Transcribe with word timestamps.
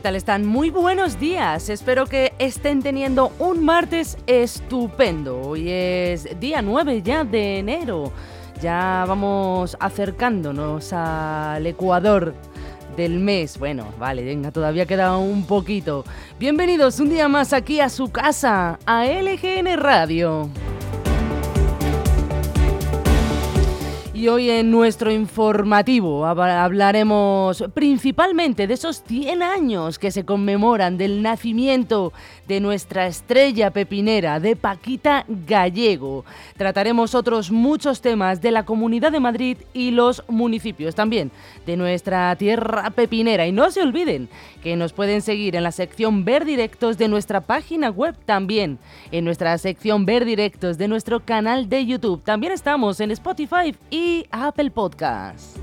¿Qué 0.00 0.04
tal 0.04 0.16
están? 0.16 0.46
Muy 0.46 0.70
buenos 0.70 1.20
días. 1.20 1.68
Espero 1.68 2.06
que 2.06 2.32
estén 2.38 2.80
teniendo 2.80 3.32
un 3.38 3.62
martes 3.62 4.16
estupendo. 4.26 5.42
Hoy 5.42 5.68
es 5.68 6.40
día 6.40 6.62
9 6.62 7.02
ya 7.02 7.22
de 7.22 7.58
enero. 7.58 8.10
Ya 8.62 9.04
vamos 9.06 9.76
acercándonos 9.78 10.94
al 10.94 11.66
Ecuador 11.66 12.32
del 12.96 13.18
mes. 13.18 13.58
Bueno, 13.58 13.88
vale, 13.98 14.24
venga, 14.24 14.50
todavía 14.50 14.86
queda 14.86 15.18
un 15.18 15.44
poquito. 15.44 16.06
Bienvenidos 16.38 16.98
un 16.98 17.10
día 17.10 17.28
más 17.28 17.52
aquí 17.52 17.80
a 17.80 17.90
su 17.90 18.10
casa, 18.10 18.78
a 18.86 19.04
LGN 19.04 19.76
Radio. 19.76 20.48
Y 24.20 24.28
hoy 24.28 24.50
en 24.50 24.70
nuestro 24.70 25.10
informativo 25.10 26.26
hablaremos 26.26 27.64
principalmente 27.72 28.66
de 28.66 28.74
esos 28.74 29.02
100 29.04 29.42
años 29.42 29.98
que 29.98 30.10
se 30.10 30.26
conmemoran 30.26 30.98
del 30.98 31.22
nacimiento 31.22 32.12
de 32.46 32.60
nuestra 32.60 33.06
estrella 33.06 33.70
pepinera, 33.70 34.38
de 34.38 34.56
Paquita 34.56 35.24
Gallego. 35.26 36.26
Trataremos 36.58 37.14
otros 37.14 37.50
muchos 37.50 38.02
temas 38.02 38.42
de 38.42 38.50
la 38.50 38.66
Comunidad 38.66 39.10
de 39.10 39.20
Madrid 39.20 39.56
y 39.72 39.90
los 39.90 40.22
municipios 40.28 40.94
también 40.94 41.30
de 41.64 41.78
nuestra 41.78 42.36
tierra 42.36 42.90
pepinera. 42.90 43.46
Y 43.46 43.52
no 43.52 43.70
se 43.70 43.80
olviden 43.80 44.28
que 44.62 44.76
nos 44.76 44.92
pueden 44.92 45.22
seguir 45.22 45.56
en 45.56 45.62
la 45.62 45.72
sección 45.72 46.26
Ver 46.26 46.44
Directos 46.44 46.98
de 46.98 47.08
nuestra 47.08 47.40
página 47.40 47.88
web 47.88 48.14
también, 48.26 48.78
en 49.12 49.24
nuestra 49.24 49.56
sección 49.56 50.04
Ver 50.04 50.26
Directos 50.26 50.76
de 50.76 50.88
nuestro 50.88 51.20
canal 51.20 51.70
de 51.70 51.86
YouTube. 51.86 52.22
También 52.22 52.52
estamos 52.52 53.00
en 53.00 53.12
Spotify 53.12 53.74
y 53.88 54.09
Apple 54.30 54.70
Podcast. 54.70 55.58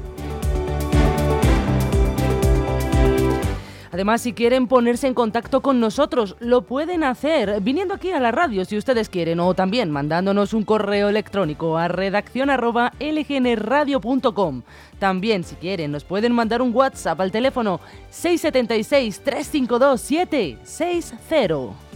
Además, 3.91 4.21
si 4.21 4.33
quieren 4.33 4.67
ponerse 4.67 5.07
en 5.07 5.15
contacto 5.15 5.61
con 5.61 5.79
nosotros, 5.79 6.35
lo 6.39 6.61
pueden 6.61 7.03
hacer 7.03 7.61
viniendo 7.61 7.95
aquí 7.95 8.11
a 8.11 8.19
la 8.19 8.31
radio 8.31 8.63
si 8.63 8.77
ustedes 8.77 9.09
quieren 9.09 9.39
o 9.39 9.55
también 9.55 9.89
mandándonos 9.89 10.53
un 10.53 10.65
correo 10.65 11.09
electrónico 11.09 11.77
a 11.77 11.87
redacción@lgnradio.com. 11.87 14.61
También, 14.99 15.43
si 15.43 15.55
quieren, 15.55 15.91
nos 15.91 16.03
pueden 16.03 16.33
mandar 16.33 16.61
un 16.61 16.75
WhatsApp 16.75 17.19
al 17.21 17.31
teléfono 17.31 17.79
676 18.11 19.21
352 19.23 19.99
760. 19.99 21.86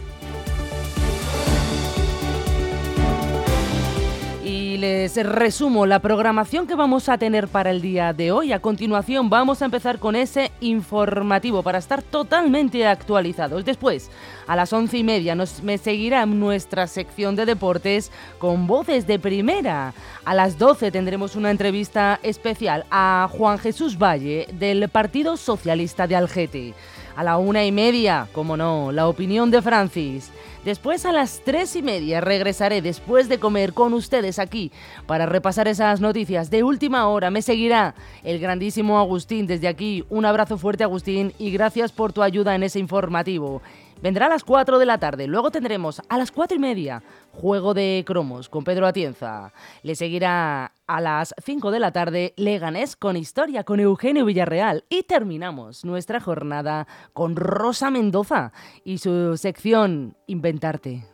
Les 4.78 5.16
resumo 5.16 5.86
la 5.86 6.00
programación 6.00 6.68
que 6.68 6.76
vamos 6.76 7.10
a 7.10 7.18
tener 7.18 7.48
para 7.48 7.72
el 7.72 7.82
día 7.82 8.14
de 8.14 8.32
hoy. 8.32 8.54
A 8.54 8.60
continuación 8.60 9.30
vamos 9.30 9.62
a 9.62 9.66
empezar 9.66 10.00
con 10.00 10.16
ese 10.16 10.52
informativo 10.60 11.64
para 11.64 11.80
estar 11.80 12.02
totalmente 12.02 12.86
actualizados. 12.86 13.66
Después, 13.66 14.12
a 14.48 14.56
las 14.56 14.72
once 14.74 14.98
y 14.98 15.04
media, 15.04 15.36
nos, 15.36 15.64
me 15.64 15.78
seguirá 15.78 16.26
nuestra 16.26 16.88
sección 16.88 17.36
de 17.36 17.46
deportes 17.46 18.12
con 18.40 18.68
voces 18.68 19.08
de 19.08 19.20
primera. 19.20 19.94
A 20.26 20.36
las 20.36 20.58
doce 20.58 20.92
tendremos 20.92 21.36
una 21.36 21.52
entrevista 21.52 22.20
especial 22.24 22.86
a 22.92 23.28
Juan 23.32 23.58
Jesús 23.58 23.98
Valle 23.98 24.48
del 24.54 24.90
Partido 24.90 25.38
Socialista 25.38 26.08
de 26.08 26.16
Algete. 26.16 26.74
A 27.22 27.24
la 27.24 27.38
una 27.38 27.64
y 27.64 27.72
media, 27.72 28.28
como 28.34 28.58
no, 28.58 28.92
la 28.92 29.08
opinión 29.08 29.52
de 29.52 29.62
Francis. 29.62 30.32
Después 30.66 31.06
a 31.06 31.12
las 31.12 31.42
tres 31.46 31.76
y 31.76 31.84
media 31.84 32.20
regresaré 32.20 32.82
después 32.82 33.30
de 33.30 33.38
comer 33.38 33.74
con 33.74 33.94
ustedes 33.94 34.40
aquí 34.40 34.72
para 35.06 35.28
repasar 35.28 35.68
esas 35.68 36.02
noticias 36.02 36.50
de 36.50 36.64
última 36.64 37.08
hora. 37.08 37.30
Me 37.30 37.44
seguirá 37.44 37.94
el 38.24 38.40
grandísimo 38.40 38.98
Agustín 38.98 39.46
desde 39.46 39.68
aquí. 39.68 40.04
Un 40.10 40.26
abrazo 40.26 40.58
fuerte 40.58 40.84
Agustín 40.84 41.32
y 41.38 41.52
gracias 41.52 41.92
por 41.92 42.12
tu 42.12 42.24
ayuda 42.24 42.56
en 42.56 42.64
ese 42.64 42.80
informativo. 42.80 43.62
Vendrá 44.02 44.26
a 44.26 44.30
las 44.30 44.44
4 44.44 44.80
de 44.80 44.86
la 44.88 44.98
tarde. 44.98 45.28
Luego 45.28 45.52
tendremos 45.52 46.02
a 46.10 46.18
las 46.18 46.32
4 46.32 46.58
y 46.58 46.60
media 46.60 47.04
Juego 47.34 47.76
de 47.76 48.04
Cromos 48.06 48.50
con 48.50 48.64
Pedro 48.64 48.88
Atienza. 48.88 49.54
Le 49.84 49.94
seguirá 49.96 50.74
a 50.88 51.02
las 51.02 51.36
5 51.44 51.70
de 51.70 51.80
la 51.80 51.92
tarde 51.92 52.34
Leganés 52.36 52.96
con 52.96 53.16
Historia 53.16 53.64
con 53.64 53.80
Eugenio 53.80 54.26
Villarreal. 54.26 54.86
Y 54.90 55.04
terminamos 55.04 55.86
nuestra 55.86 56.20
jornada 56.20 56.88
con 57.14 57.36
Rosa 57.36 57.92
Mendoza 57.92 58.54
y 58.84 58.98
su 58.98 59.38
sección 59.38 60.18
Inventarte. 60.26 61.06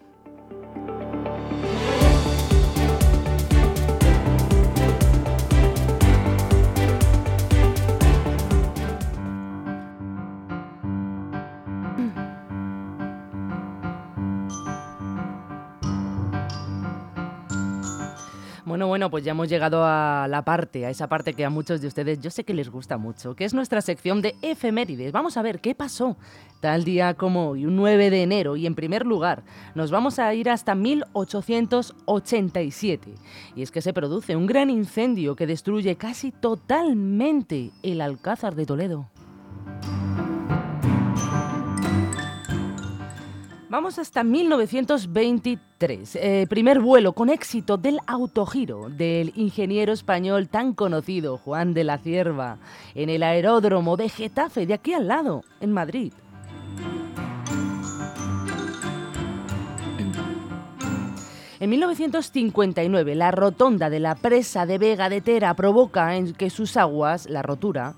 Bueno, 18.98 19.12
pues 19.12 19.24
ya 19.24 19.30
hemos 19.30 19.48
llegado 19.48 19.86
a 19.86 20.28
la 20.28 20.44
parte, 20.44 20.88
a 20.88 20.90
esa 20.90 21.08
parte 21.08 21.36
que 21.36 21.46
a 21.46 21.52
muchos 21.52 21.82
de 21.82 21.88
ustedes 21.88 22.20
yo 22.20 22.32
sé 22.32 22.44
que 22.44 22.56
les 22.56 22.72
gusta 22.72 22.98
mucho, 22.98 23.36
que 23.36 23.46
es 23.46 23.54
nuestra 23.54 23.80
sección 23.82 24.24
de 24.24 24.34
efemérides. 24.42 25.12
Vamos 25.12 25.38
a 25.38 25.44
ver 25.44 25.60
qué 25.60 25.76
pasó 25.76 26.18
tal 26.62 26.84
día 26.84 27.14
como 27.14 27.50
hoy, 27.50 27.68
un 27.68 27.76
9 27.76 28.10
de 28.10 28.24
enero, 28.24 28.56
y 28.56 28.66
en 28.66 28.74
primer 28.74 29.06
lugar 29.06 29.44
nos 29.76 29.92
vamos 29.92 30.18
a 30.18 30.34
ir 30.34 30.50
hasta 30.50 30.74
1887. 30.74 33.14
Y 33.56 33.62
es 33.62 33.70
que 33.70 33.84
se 33.84 33.94
produce 33.94 34.36
un 34.36 34.48
gran 34.48 34.72
incendio 34.72 35.36
que 35.36 35.46
destruye 35.46 35.96
casi 35.96 36.32
totalmente 36.32 37.70
el 37.84 38.02
Alcázar 38.02 38.56
de 38.56 38.66
Toledo. 38.66 39.12
Vamos 43.70 44.00
hasta 44.00 44.24
1923. 44.24 46.16
Eh, 46.16 46.48
primer 46.50 46.80
vuelo 46.80 47.12
con 47.12 47.30
éxito 47.30 47.76
del 47.76 48.00
autogiro 48.08 48.90
del 48.90 49.34
ingeniero 49.36 49.92
español 49.92 50.48
tan 50.48 50.74
conocido 50.74 51.38
Juan 51.38 51.74
de 51.74 51.84
la 51.84 51.98
Cierva 51.98 52.60
en 52.96 53.10
el 53.10 53.24
aeródromo 53.24 53.98
de 53.98 54.08
Getafe, 54.08 54.66
de 54.66 54.74
aquí 54.74 54.94
al 54.94 55.10
lado, 55.10 55.44
en 55.60 55.74
Madrid. 55.74 56.14
En 61.60 61.72
1959, 61.72 63.16
la 63.16 63.32
rotonda 63.32 63.90
de 63.90 64.00
la 64.00 64.16
presa 64.16 64.66
de 64.66 64.78
Vega 64.78 65.10
de 65.10 65.22
Tera 65.22 65.56
provoca 65.56 66.16
en 66.16 66.34
que 66.34 66.52
sus 66.52 66.78
aguas, 66.78 67.28
la 67.30 67.42
rotura, 67.42 67.96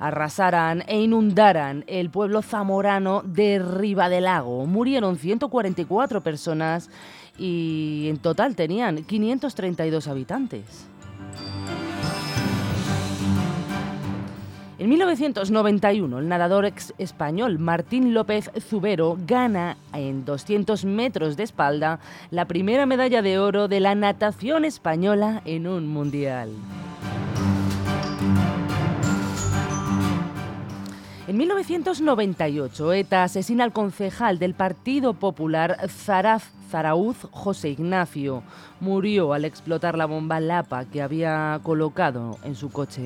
arrasaran 0.00 0.82
e 0.88 1.00
inundaran 1.00 1.84
el 1.86 2.10
pueblo 2.10 2.42
zamorano 2.42 3.22
de 3.24 3.60
Riva 3.60 4.08
del 4.08 4.24
Lago. 4.24 4.66
Murieron 4.66 5.16
144 5.16 6.22
personas 6.22 6.90
y 7.38 8.06
en 8.08 8.18
total 8.18 8.56
tenían 8.56 9.04
532 9.04 10.08
habitantes. 10.08 10.88
En 14.80 14.88
1991, 14.88 16.20
el 16.20 16.28
nadador 16.28 16.64
ex 16.64 16.94
español 16.96 17.58
Martín 17.58 18.14
López 18.14 18.50
Zubero 18.66 19.18
gana 19.26 19.76
en 19.92 20.24
200 20.24 20.86
metros 20.86 21.36
de 21.36 21.42
espalda 21.42 22.00
la 22.30 22.46
primera 22.46 22.86
medalla 22.86 23.20
de 23.20 23.38
oro 23.38 23.68
de 23.68 23.80
la 23.80 23.94
natación 23.94 24.64
española 24.64 25.42
en 25.44 25.66
un 25.66 25.86
mundial. 25.86 26.48
En 31.30 31.36
1998, 31.36 32.92
ETA 32.92 33.22
asesina 33.22 33.62
al 33.62 33.72
concejal 33.72 34.40
del 34.40 34.52
Partido 34.52 35.14
Popular 35.14 35.76
Zaraz 35.88 36.50
Zarauz 36.72 37.18
José 37.30 37.68
Ignacio. 37.68 38.42
Murió 38.80 39.32
al 39.32 39.44
explotar 39.44 39.96
la 39.96 40.06
bomba 40.06 40.40
Lapa 40.40 40.86
que 40.86 41.00
había 41.00 41.60
colocado 41.62 42.36
en 42.42 42.56
su 42.56 42.70
coche. 42.70 43.02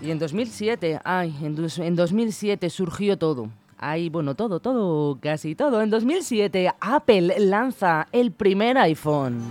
Y 0.00 0.10
en 0.10 0.18
2007, 0.18 1.00
ay, 1.04 1.36
en, 1.42 1.94
2007 1.94 2.70
surgió 2.70 3.18
todo. 3.18 3.50
Ay, 3.76 4.08
bueno, 4.08 4.34
todo, 4.34 4.60
todo, 4.60 5.18
casi 5.20 5.54
todo. 5.54 5.82
En 5.82 5.90
2007 5.90 6.72
Apple 6.80 7.34
lanza 7.38 8.08
el 8.12 8.32
primer 8.32 8.78
iPhone. 8.78 9.42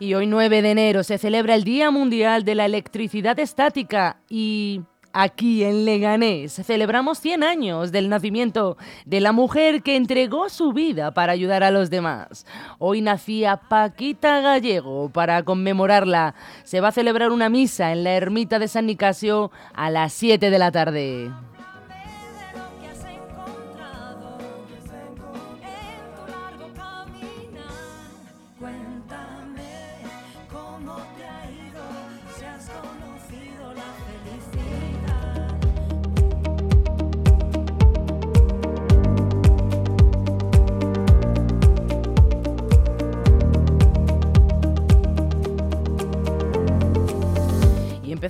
Y 0.00 0.14
hoy 0.14 0.28
9 0.28 0.62
de 0.62 0.70
enero 0.70 1.02
se 1.02 1.18
celebra 1.18 1.56
el 1.56 1.64
Día 1.64 1.90
Mundial 1.90 2.44
de 2.44 2.54
la 2.54 2.66
Electricidad 2.66 3.36
Estática 3.40 4.18
y 4.28 4.82
aquí 5.12 5.64
en 5.64 5.84
Leganés 5.84 6.52
celebramos 6.64 7.18
100 7.18 7.42
años 7.42 7.90
del 7.90 8.08
nacimiento 8.08 8.76
de 9.06 9.20
la 9.20 9.32
mujer 9.32 9.82
que 9.82 9.96
entregó 9.96 10.50
su 10.50 10.72
vida 10.72 11.10
para 11.10 11.32
ayudar 11.32 11.64
a 11.64 11.72
los 11.72 11.90
demás. 11.90 12.46
Hoy 12.78 13.00
nacía 13.00 13.56
Paquita 13.56 14.40
Gallego. 14.40 15.10
Para 15.10 15.42
conmemorarla 15.42 16.36
se 16.62 16.80
va 16.80 16.88
a 16.88 16.92
celebrar 16.92 17.32
una 17.32 17.48
misa 17.48 17.90
en 17.90 18.04
la 18.04 18.12
ermita 18.12 18.60
de 18.60 18.68
San 18.68 18.86
Nicasio 18.86 19.50
a 19.74 19.90
las 19.90 20.12
7 20.12 20.48
de 20.48 20.58
la 20.60 20.70
tarde. 20.70 21.32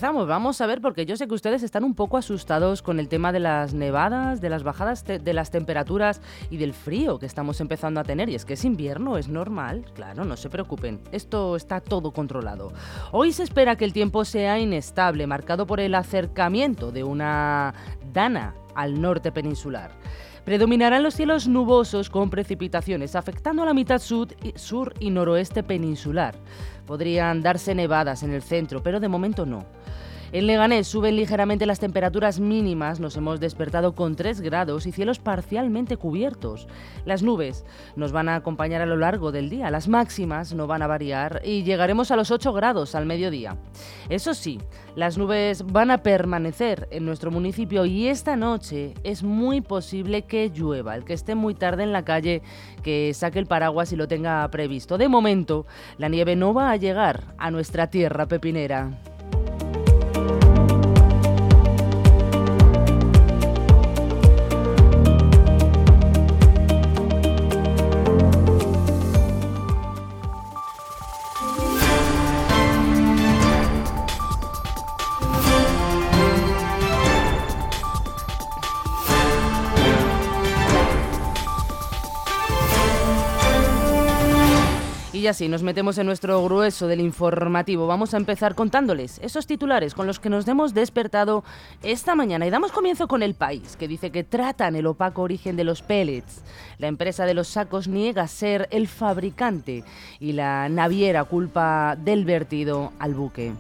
Vamos 0.01 0.61
a 0.61 0.67
ver, 0.67 0.81
porque 0.81 1.07
yo 1.07 1.17
sé 1.17 1.27
que 1.27 1.35
ustedes 1.35 1.65
están 1.65 1.83
un 1.83 1.95
poco 1.95 2.17
asustados 2.17 2.83
con 2.83 3.01
el 3.01 3.09
tema 3.09 3.33
de 3.33 3.41
las 3.41 3.75
nevadas, 3.75 4.41
de 4.41 4.49
las 4.49 4.63
bajadas 4.63 5.05
de 5.05 5.33
las 5.33 5.51
temperaturas 5.51 6.21
y 6.51 6.57
del 6.57 6.73
frío 6.73 7.19
que 7.19 7.27
estamos 7.27 7.61
empezando 7.61 7.99
a 7.99 8.05
tener. 8.05 8.29
Y 8.29 8.37
es 8.37 8.45
que 8.45 8.55
es 8.55 8.65
invierno, 8.65 9.19
es 9.19 9.29
normal. 9.29 9.85
Claro, 9.95 10.25
no 10.25 10.37
se 10.37 10.51
preocupen. 10.51 11.01
Esto 11.11 11.57
está 11.57 11.81
todo 11.81 12.13
controlado. 12.13 12.73
Hoy 13.11 13.33
se 13.33 13.43
espera 13.43 13.75
que 13.77 13.85
el 13.85 13.93
tiempo 13.93 14.25
sea 14.25 14.61
inestable, 14.61 15.27
marcado 15.27 15.67
por 15.67 15.81
el 15.81 15.95
acercamiento 15.97 16.93
de 16.93 17.03
una 17.03 17.75
dana 18.13 18.55
al 18.77 19.01
norte 19.01 19.33
peninsular. 19.33 19.91
Predominarán 20.49 21.03
los 21.03 21.13
cielos 21.13 21.47
nubosos 21.47 22.09
con 22.09 22.31
precipitaciones, 22.31 23.15
afectando 23.15 23.63
a 23.63 23.67
la 23.67 23.75
mitad 23.75 24.01
sur 24.01 24.95
y 24.99 25.11
noroeste 25.11 25.63
peninsular. 25.63 26.37
Podrían 26.87 27.43
darse 27.43 27.75
nevadas 27.75 28.23
en 28.23 28.33
el 28.33 28.41
centro, 28.41 28.83
pero 28.83 28.99
de 28.99 29.09
momento 29.09 29.45
no. 29.45 29.67
En 30.31 30.47
Leganés 30.47 30.87
suben 30.87 31.17
ligeramente 31.17 31.65
las 31.65 31.81
temperaturas 31.81 32.39
mínimas, 32.39 33.01
nos 33.01 33.17
hemos 33.17 33.41
despertado 33.41 33.95
con 33.95 34.15
3 34.15 34.43
grados 34.43 34.87
y 34.87 34.93
cielos 34.93 35.19
parcialmente 35.19 35.97
cubiertos. 35.97 36.69
Las 37.07 37.23
nubes 37.23 37.65
nos 37.97 38.13
van 38.13 38.29
a 38.29 38.35
acompañar 38.35 38.83
a 38.83 38.87
lo 38.87 38.99
largo 38.99 39.33
del 39.33 39.49
día, 39.49 39.71
las 39.71 39.89
máximas 39.89 40.53
no 40.53 40.67
van 40.67 40.83
a 40.83 40.87
variar 40.87 41.41
y 41.45 41.63
llegaremos 41.63 42.11
a 42.11 42.17
los 42.17 42.31
8 42.31 42.53
grados 42.53 42.95
al 42.95 43.07
mediodía. 43.07 43.57
Eso 44.11 44.35
sí, 44.35 44.59
las 44.97 45.17
nubes 45.17 45.65
van 45.65 45.91
a 45.91 46.03
permanecer 46.03 46.89
en 46.91 47.07
nuestro 47.07 47.31
municipio 47.31 47.87
y 47.87 48.09
esta 48.09 48.37
noche 48.37 48.93
es 49.05 49.23
muy 49.23 49.63
posible 49.63 50.23
que 50.27 50.51
llueva. 50.51 50.95
El 50.95 51.05
que 51.05 51.15
esté 51.15 51.37
muy 51.37 51.55
tarde 51.55 51.85
en 51.85 51.93
la 51.93 52.05
calle, 52.05 52.43
que 52.83 53.15
saque 53.15 53.39
el 53.39 53.47
paraguas 53.47 53.93
y 53.93 53.97
lo 53.97 54.09
tenga 54.09 54.47
previsto. 54.51 54.99
De 54.99 55.09
momento, 55.09 55.65
la 55.97 56.11
nieve 56.11 56.37
no 56.37 56.53
va 56.53 56.71
a 56.71 56.77
llegar 56.77 57.35
a 57.39 57.51
nuestra 57.51 57.89
tierra 57.89 58.27
pepinera. 58.27 58.91
Y 85.29 85.31
así 85.31 85.47
nos 85.47 85.63
metemos 85.63 85.99
en 85.99 86.07
nuestro 86.07 86.43
grueso 86.43 86.87
del 86.87 87.03
informativo. 87.03 87.87
Vamos 87.87 88.15
a 88.15 88.17
empezar 88.17 88.55
contándoles 88.55 89.19
esos 89.23 89.47
titulares 89.47 89.93
con 89.93 90.07
los 90.07 90.21
que 90.21 90.31
nos 90.31 90.49
hemos 90.49 90.73
despertado 90.73 91.45
esta 91.83 92.15
mañana. 92.15 92.47
Y 92.47 92.51
damos 92.51 92.73
comienzo 92.73 93.09
con 93.09 93.23
El 93.23 93.35
País, 93.35 93.77
que 93.77 93.89
dice 93.89 94.11
que 94.11 94.25
tratan 94.25 94.75
el 94.75 94.87
opaco 94.87 95.21
origen 95.21 95.55
de 95.55 95.65
los 95.65 95.83
pellets. 95.83 96.41
La 96.79 96.87
empresa 96.87 97.27
de 97.27 97.35
los 97.35 97.49
sacos 97.49 97.89
niega 97.89 98.27
ser 98.27 98.69
el 98.71 98.89
fabricante 98.89 99.85
y 100.19 100.33
la 100.33 100.71
naviera 100.71 101.25
culpa 101.25 101.95
del 101.95 102.25
vertido 102.25 102.95
al 102.99 103.13
buque. 103.13 103.53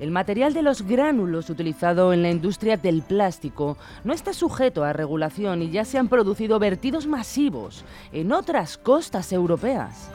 El 0.00 0.10
material 0.10 0.54
de 0.54 0.62
los 0.62 0.82
gránulos 0.82 1.50
utilizado 1.50 2.12
en 2.12 2.22
la 2.22 2.30
industria 2.30 2.76
del 2.76 3.02
plástico 3.02 3.76
no 4.02 4.12
está 4.12 4.32
sujeto 4.32 4.82
a 4.82 4.92
regulación 4.92 5.62
y 5.62 5.70
ya 5.70 5.84
se 5.84 5.98
han 5.98 6.08
producido 6.08 6.58
vertidos 6.58 7.06
masivos 7.06 7.84
en 8.12 8.32
otras 8.32 8.76
costas 8.76 9.32
europeas. 9.32 10.10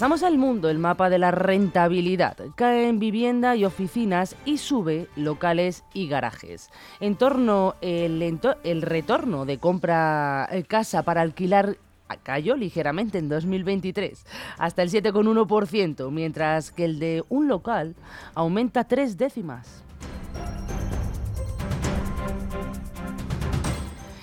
Pasamos 0.00 0.22
al 0.22 0.38
mundo, 0.38 0.70
el 0.70 0.78
mapa 0.78 1.10
de 1.10 1.18
la 1.18 1.30
rentabilidad. 1.30 2.34
Cae 2.54 2.88
en 2.88 2.98
vivienda 2.98 3.54
y 3.54 3.66
oficinas 3.66 4.34
y 4.46 4.56
sube 4.56 5.08
locales 5.14 5.84
y 5.92 6.08
garajes. 6.08 6.70
En 7.00 7.16
torno 7.16 7.74
el, 7.82 8.22
el 8.64 8.80
retorno 8.80 9.44
de 9.44 9.58
compra 9.58 10.48
eh, 10.50 10.62
casa 10.62 11.02
para 11.02 11.20
alquilar 11.20 11.76
cayó 12.22 12.56
ligeramente 12.56 13.18
en 13.18 13.28
2023, 13.28 14.24
hasta 14.56 14.82
el 14.82 14.88
7,1%, 14.90 16.10
mientras 16.10 16.70
que 16.70 16.86
el 16.86 16.98
de 16.98 17.22
un 17.28 17.46
local 17.46 17.94
aumenta 18.34 18.84
tres 18.84 19.18
décimas. 19.18 19.84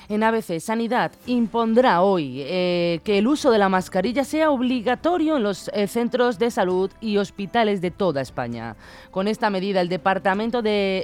En 0.09 0.24
ABC 0.24 0.62
Sanidad 0.62 1.12
impondrá 1.25 2.01
hoy 2.01 2.42
eh, 2.45 3.01
que 3.04 3.18
el 3.18 3.27
uso 3.27 3.51
de 3.51 3.57
la 3.57 3.68
mascarilla 3.68 4.24
sea 4.24 4.51
obligatorio 4.51 5.36
en 5.36 5.44
los 5.44 5.69
eh, 5.74 5.88
centros 5.88 6.39
de 6.39 6.50
salud 6.50 6.89
y 7.01 7.18
hospitales 7.18 7.81
de 7.81 7.92
toda 7.92 8.21
España. 8.21 8.77
Con 9.12 9.27
esta 9.27 9.50
medida, 9.50 9.81
el 9.81 9.89
departamento 9.89 10.62
de, 10.62 11.04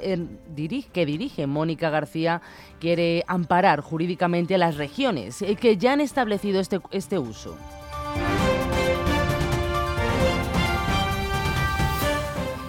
eh, 0.56 0.84
que 0.90 1.04
dirige 1.04 1.46
Mónica 1.46 1.90
García 1.90 2.40
quiere 2.80 3.24
amparar 3.26 3.82
jurídicamente 3.82 4.54
a 4.54 4.58
las 4.58 4.76
regiones 4.76 5.44
que 5.60 5.76
ya 5.76 5.92
han 5.92 6.00
establecido 6.00 6.58
este, 6.60 6.80
este 6.90 7.18
uso. 7.18 7.56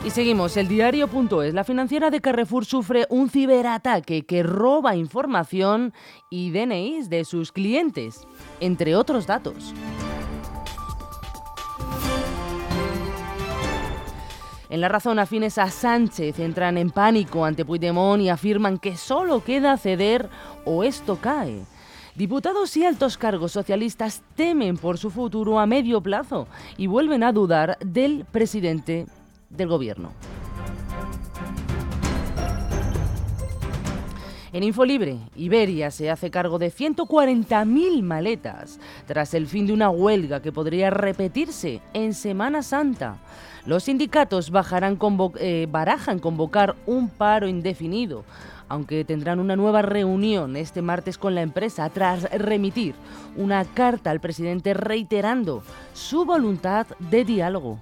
Y 0.05 0.11
seguimos, 0.11 0.55
el 0.55 0.67
diario.es. 0.67 1.55
La 1.55 1.63
financiera 1.63 2.11
de 2.11 2.21
Carrefour 2.21 2.63
sufre 2.63 3.07
un 3.09 3.27
ciberataque 3.27 4.23
que 4.23 4.43
roba 4.43 4.95
información 4.95 5.95
y 6.29 6.51
DNIs 6.51 7.09
de 7.09 7.25
sus 7.25 7.51
clientes, 7.51 8.27
entre 8.59 8.95
otros 8.95 9.25
datos. 9.25 9.73
En 14.69 14.79
la 14.79 14.89
razón, 14.89 15.17
afines 15.17 15.57
a 15.57 15.71
Sánchez 15.71 16.37
entran 16.37 16.77
en 16.77 16.91
pánico 16.91 17.43
ante 17.43 17.65
Puigdemont 17.65 18.21
y 18.21 18.29
afirman 18.29 18.77
que 18.77 18.97
solo 18.97 19.43
queda 19.43 19.75
ceder 19.75 20.29
o 20.65 20.83
esto 20.83 21.15
cae. 21.15 21.63
Diputados 22.13 22.77
y 22.77 22.85
altos 22.85 23.17
cargos 23.17 23.53
socialistas 23.53 24.21
temen 24.35 24.77
por 24.77 24.99
su 24.99 25.09
futuro 25.09 25.59
a 25.59 25.65
medio 25.65 25.99
plazo 26.01 26.47
y 26.77 26.85
vuelven 26.85 27.23
a 27.23 27.31
dudar 27.31 27.79
del 27.79 28.23
presidente 28.31 29.07
del 29.49 29.67
gobierno. 29.67 30.11
En 34.55 34.63
Infolibre, 34.63 35.17
Iberia 35.35 35.91
se 35.91 36.09
hace 36.09 36.31
cargo 36.31 36.57
de 36.57 36.71
140.000 36.71 38.01
maletas 38.01 38.79
tras 39.05 39.33
el 39.33 39.47
fin 39.47 39.67
de 39.67 39.73
una 39.73 39.89
huelga 39.89 40.41
que 40.41 40.53
podría 40.53 40.89
repetirse 40.89 41.81
en 41.93 42.13
Semana 42.13 42.63
Santa. 42.63 43.17
Los 43.65 43.83
sindicatos 43.83 44.49
eh, 45.39 45.67
barajan 45.69 46.19
convocar 46.19 46.77
un 46.85 47.09
paro 47.09 47.49
indefinido, 47.49 48.23
aunque 48.69 49.03
tendrán 49.03 49.41
una 49.41 49.57
nueva 49.57 49.81
reunión 49.81 50.55
este 50.55 50.81
martes 50.81 51.17
con 51.17 51.35
la 51.35 51.41
empresa 51.41 51.89
tras 51.89 52.23
remitir 52.31 52.95
una 53.35 53.65
carta 53.65 54.09
al 54.09 54.21
presidente 54.21 54.73
reiterando 54.73 55.63
su 55.93 56.23
voluntad 56.23 56.87
de 56.99 57.25
diálogo. 57.25 57.77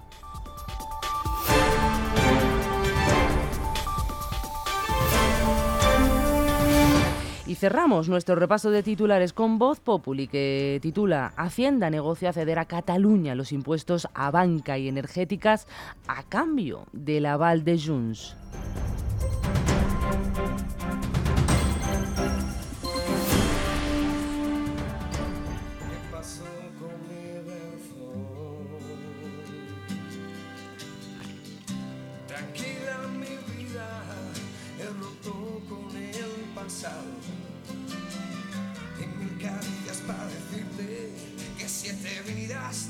Y 7.53 7.55
cerramos 7.55 8.09
nuestro 8.09 8.33
repaso 8.33 8.71
de 8.71 8.81
titulares 8.81 9.31
con 9.31 9.59
Voz 9.59 9.79
Populi, 9.79 10.27
que 10.27 10.79
titula 10.81 11.33
Hacienda 11.37 11.91
negocia 11.91 12.33
ceder 12.33 12.57
a 12.57 12.65
Cataluña 12.65 13.35
los 13.35 13.51
impuestos 13.51 14.07
a 14.15 14.31
banca 14.31 14.79
y 14.79 14.87
energéticas 14.87 15.67
a 16.07 16.23
cambio 16.23 16.87
del 16.93 17.27
aval 17.27 17.63
de 17.63 17.79
Junts. 17.79 18.35
Tranquila 32.27 32.97
mi 33.19 33.37
vida, 33.53 34.01
he 34.79 34.87
roto 34.99 35.61
con 35.69 35.95
el 35.95 36.49
pasado. 36.55 37.12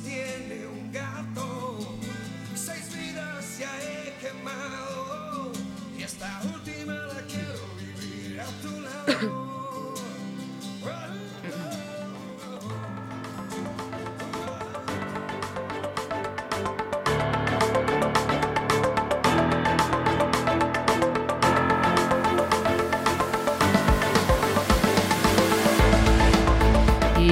Tiene 0.04 0.66
un 0.66 0.92
gato. 0.92 1.98
Seis 2.56 2.90
vidas 2.96 3.60
ya 3.60 3.70
he 3.82 4.14
quemado 4.22 5.03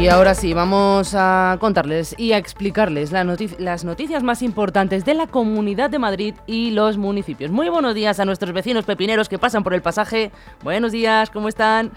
Y 0.02 0.08
ahora 0.08 0.34
sí, 0.34 0.56
vamos 0.56 1.14
a 1.14 1.58
contarles 1.60 2.16
y 2.18 2.32
a 2.32 2.40
explicarles 2.40 3.12
las 3.12 3.86
noticias 3.86 4.24
más 4.24 4.42
importantes 4.42 5.06
de 5.06 5.14
la 5.14 5.28
Comunidad 5.28 5.92
de 5.92 6.00
Madrid 6.00 6.34
y 6.48 6.72
los 6.72 6.98
municipios. 6.98 7.52
Muy 7.52 7.70
buenos 7.70 7.94
días 7.94 8.20
a 8.20 8.26
nuestros 8.26 8.52
vecinos 8.52 8.86
pepineros 8.86 9.30
que 9.30 9.38
pasan 9.38 9.64
por 9.64 9.76
el 9.76 9.84
pasaje. 9.84 10.32
Buenos 10.64 10.92
días, 10.92 11.30
¿cómo 11.30 11.50
están? 11.50 11.92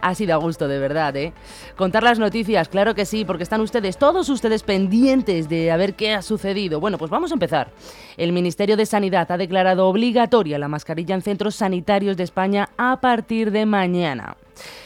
ha 0.00 0.16
sido 0.16 0.34
a 0.34 0.38
gusto, 0.38 0.66
de 0.66 0.80
verdad, 0.80 1.14
¿eh? 1.14 1.32
Contar 1.76 2.02
las 2.02 2.18
noticias, 2.18 2.68
claro 2.68 2.96
que 2.96 3.06
sí, 3.06 3.24
porque 3.24 3.44
están 3.44 3.60
ustedes, 3.60 3.98
todos 3.98 4.28
ustedes 4.28 4.64
pendientes 4.64 5.48
de 5.48 5.70
a 5.70 5.76
ver 5.76 5.94
qué 5.94 6.14
ha 6.14 6.22
sucedido. 6.22 6.80
Bueno, 6.80 6.98
pues 6.98 7.12
vamos 7.12 7.30
a 7.30 7.34
empezar. 7.34 7.70
El 8.16 8.32
Ministerio 8.32 8.76
de 8.76 8.84
Sanidad 8.84 9.30
ha 9.30 9.36
declarado 9.36 9.86
obligatoria 9.86 10.58
la 10.58 10.66
mascarilla 10.66 11.14
en 11.14 11.22
centros 11.22 11.54
sanitarios 11.54 12.16
de 12.16 12.24
España 12.24 12.70
a 12.76 13.00
partir 13.00 13.52
de 13.52 13.64
mañana. 13.64 14.34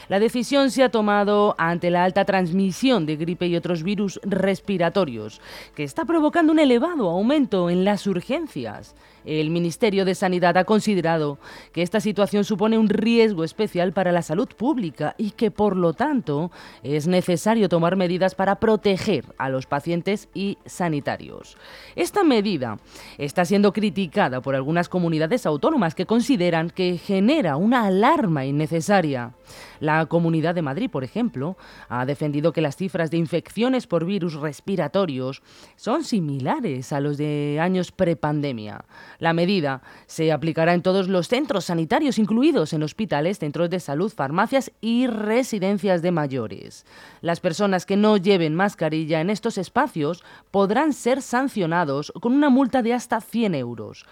La 0.09 0.19
decisión 0.19 0.71
se 0.71 0.83
ha 0.83 0.89
tomado 0.89 1.55
ante 1.57 1.91
la 1.91 2.03
alta 2.03 2.25
transmisión 2.25 3.05
de 3.05 3.15
gripe 3.15 3.47
y 3.47 3.55
otros 3.55 3.83
virus 3.83 4.19
respiratorios, 4.23 5.41
que 5.75 5.83
está 5.83 6.05
provocando 6.05 6.51
un 6.51 6.59
elevado 6.59 7.09
aumento 7.09 7.69
en 7.69 7.83
las 7.83 8.07
urgencias. 8.07 8.95
El 9.27 9.49
Ministerio 9.49 10.05
de 10.05 10.15
Sanidad 10.15 10.55
ha 10.55 10.63
considerado 10.63 11.37
que 11.73 11.81
esta 11.81 11.99
situación 11.99 12.45
supone 12.45 12.77
un 12.77 12.87
riesgo 12.87 13.43
especial 13.43 13.91
para 13.91 14.13
la 14.13 14.21
salud 14.21 14.47
pública 14.47 15.15
y 15.17 15.31
que, 15.31 15.51
por 15.51 15.75
lo 15.75 15.91
tanto, 15.91 16.49
es 16.81 17.07
necesario 17.07 17.67
tomar 17.67 17.97
medidas 17.97 18.35
para 18.35 18.55
proteger 18.55 19.25
a 19.37 19.49
los 19.49 19.65
pacientes 19.65 20.29
y 20.33 20.57
sanitarios. 20.65 21.57
Esta 21.97 22.23
medida 22.23 22.79
está 23.17 23.43
siendo 23.43 23.73
criticada 23.73 24.39
por 24.39 24.55
algunas 24.55 24.87
comunidades 24.87 25.45
autónomas 25.45 25.93
que 25.93 26.05
consideran 26.05 26.69
que 26.69 26.97
genera 26.97 27.57
una 27.57 27.85
alarma 27.85 28.45
innecesaria. 28.45 29.33
La 29.81 30.05
Comunidad 30.05 30.55
de 30.55 30.61
Madrid, 30.61 30.89
por 30.89 31.03
ejemplo, 31.03 31.57
ha 31.89 32.05
defendido 32.05 32.53
que 32.53 32.61
las 32.61 32.77
cifras 32.77 33.11
de 33.11 33.17
infecciones 33.17 33.87
por 33.87 34.05
virus 34.05 34.35
respiratorios 34.35 35.41
son 35.75 36.05
similares 36.05 36.93
a 36.93 37.01
los 37.01 37.17
de 37.17 37.59
años 37.61 37.91
prepandemia. 37.91 38.85
La 39.19 39.33
medida 39.33 39.81
se 40.05 40.31
aplicará 40.31 40.73
en 40.73 40.81
todos 40.81 41.07
los 41.07 41.27
centros 41.27 41.65
sanitarios, 41.65 42.19
incluidos 42.19 42.73
en 42.73 42.83
hospitales, 42.83 43.39
centros 43.39 43.69
de 43.69 43.79
salud, 43.79 44.11
farmacias 44.11 44.71
y 44.81 45.07
residencias 45.07 46.01
de 46.01 46.11
mayores. 46.11 46.85
Las 47.21 47.39
personas 47.39 47.85
que 47.85 47.97
no 47.97 48.17
lleven 48.17 48.55
mascarilla 48.55 49.21
en 49.21 49.29
estos 49.29 49.57
espacios 49.57 50.23
podrán 50.51 50.93
ser 50.93 51.21
sancionados 51.21 52.13
con 52.21 52.33
una 52.33 52.49
multa 52.49 52.81
de 52.81 52.93
hasta 52.93 53.21
100 53.21 53.55
euros. 53.55 54.05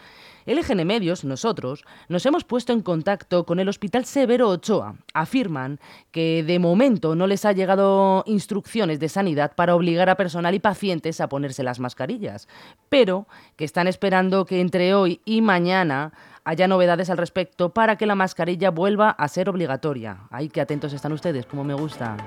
LGN 0.45 0.85
Medios, 0.85 1.25
nosotros, 1.25 1.83
nos 2.07 2.25
hemos 2.25 2.43
puesto 2.43 2.71
en 2.71 2.81
contacto 2.81 3.45
con 3.45 3.59
el 3.59 3.67
Hospital 3.67 4.05
Severo 4.05 4.49
Ochoa. 4.49 4.95
Afirman 5.13 5.79
que 6.11 6.43
de 6.43 6.59
momento 6.59 7.15
no 7.15 7.25
les 7.25 7.45
ha 7.45 7.51
llegado 7.51 8.23
instrucciones 8.27 8.99
de 8.99 9.09
sanidad 9.09 9.53
para 9.55 9.75
obligar 9.75 10.09
a 10.09 10.17
personal 10.17 10.53
y 10.53 10.59
pacientes 10.59 11.19
a 11.19 11.29
ponerse 11.29 11.63
las 11.63 11.79
mascarillas, 11.79 12.47
pero 12.89 13.27
que 13.55 13.65
están 13.65 13.87
esperando 13.87 14.45
que 14.45 14.61
entre 14.61 14.93
hoy 14.93 15.19
y 15.25 15.41
mañana 15.41 16.13
haya 16.43 16.67
novedades 16.67 17.09
al 17.09 17.17
respecto 17.17 17.73
para 17.73 17.97
que 17.97 18.05
la 18.05 18.15
mascarilla 18.15 18.69
vuelva 18.69 19.09
a 19.09 19.27
ser 19.27 19.49
obligatoria. 19.49 20.27
Ay, 20.29 20.49
qué 20.49 20.61
atentos 20.61 20.93
están 20.93 21.11
ustedes, 21.11 21.47
como 21.47 21.63
me 21.63 21.73
gusta. 21.73 22.17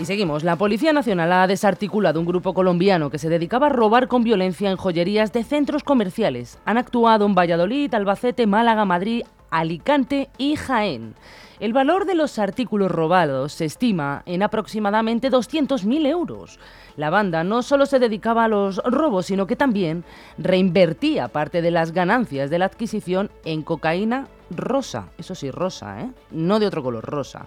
Y 0.00 0.06
seguimos. 0.06 0.44
La 0.44 0.56
Policía 0.56 0.94
Nacional 0.94 1.30
ha 1.30 1.46
desarticulado 1.46 2.18
un 2.20 2.24
grupo 2.24 2.54
colombiano 2.54 3.10
que 3.10 3.18
se 3.18 3.28
dedicaba 3.28 3.66
a 3.66 3.68
robar 3.68 4.08
con 4.08 4.24
violencia 4.24 4.70
en 4.70 4.78
joyerías 4.78 5.30
de 5.34 5.44
centros 5.44 5.84
comerciales. 5.84 6.58
Han 6.64 6.78
actuado 6.78 7.26
en 7.26 7.34
Valladolid, 7.34 7.92
Albacete, 7.92 8.46
Málaga, 8.46 8.86
Madrid, 8.86 9.24
Alicante 9.50 10.30
y 10.38 10.56
Jaén. 10.56 11.14
El 11.58 11.74
valor 11.74 12.06
de 12.06 12.14
los 12.14 12.38
artículos 12.38 12.90
robados 12.90 13.52
se 13.52 13.66
estima 13.66 14.22
en 14.24 14.42
aproximadamente 14.42 15.30
200.000 15.30 16.06
euros. 16.06 16.58
La 16.96 17.10
banda 17.10 17.44
no 17.44 17.62
solo 17.62 17.84
se 17.84 17.98
dedicaba 17.98 18.44
a 18.44 18.48
los 18.48 18.78
robos, 18.78 19.26
sino 19.26 19.46
que 19.46 19.56
también 19.56 20.04
reinvertía 20.38 21.28
parte 21.28 21.60
de 21.60 21.72
las 21.72 21.92
ganancias 21.92 22.48
de 22.48 22.58
la 22.58 22.64
adquisición 22.64 23.30
en 23.44 23.60
cocaína 23.60 24.28
rosa. 24.50 25.08
Eso 25.18 25.34
sí, 25.34 25.50
rosa, 25.50 26.02
¿eh? 26.02 26.10
No 26.30 26.58
de 26.58 26.66
otro 26.66 26.82
color, 26.82 27.04
rosa. 27.04 27.46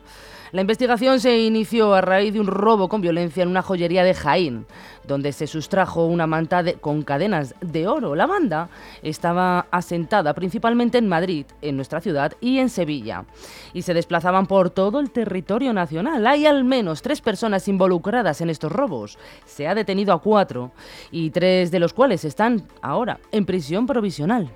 La 0.51 0.61
investigación 0.61 1.19
se 1.19 1.39
inició 1.39 1.95
a 1.95 2.01
raíz 2.01 2.31
de 2.31 2.39
un 2.39 2.45
robo 2.45 2.87
con 2.87 3.01
violencia 3.01 3.41
en 3.41 3.49
una 3.49 3.63
joyería 3.63 4.03
de 4.03 4.13
Jaén, 4.13 4.67
donde 5.03 5.31
se 5.31 5.47
sustrajo 5.47 6.05
una 6.05 6.27
manta 6.27 6.63
con 6.79 7.01
cadenas 7.01 7.55
de 7.59 7.87
oro. 7.87 8.13
La 8.13 8.27
banda 8.27 8.69
estaba 9.01 9.65
asentada 9.71 10.35
principalmente 10.35 10.99
en 10.99 11.07
Madrid, 11.07 11.47
en 11.63 11.75
nuestra 11.75 12.01
ciudad, 12.01 12.33
y 12.39 12.59
en 12.59 12.69
Sevilla, 12.69 13.25
y 13.73 13.81
se 13.81 13.95
desplazaban 13.95 14.45
por 14.45 14.69
todo 14.69 14.99
el 14.99 15.09
territorio 15.09 15.73
nacional. 15.73 16.27
Hay 16.27 16.45
al 16.45 16.63
menos 16.63 17.01
tres 17.01 17.19
personas 17.19 17.67
involucradas 17.67 18.39
en 18.41 18.51
estos 18.51 18.71
robos. 18.71 19.17
Se 19.47 19.67
ha 19.67 19.73
detenido 19.73 20.13
a 20.13 20.21
cuatro, 20.21 20.71
y 21.09 21.31
tres 21.31 21.71
de 21.71 21.79
los 21.79 21.93
cuales 21.93 22.25
están 22.25 22.67
ahora 22.81 23.19
en 23.31 23.45
prisión 23.45 23.87
provisional. 23.87 24.51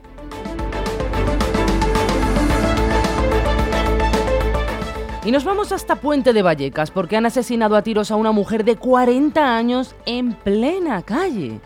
Y 5.28 5.32
nos 5.32 5.44
vamos 5.44 5.74
hasta 5.74 5.98
Puente 5.98 6.32
de 6.32 6.42
Vallecas 6.42 6.90
porque 6.90 7.18
han 7.18 7.26
asesinado 7.26 7.76
a 7.76 7.82
tiros 7.82 8.12
a 8.12 8.16
una 8.16 8.32
mujer 8.32 8.64
de 8.64 8.78
40 8.78 9.58
años 9.58 9.94
en 10.06 10.32
plena 10.32 11.02
calle. 11.02 11.60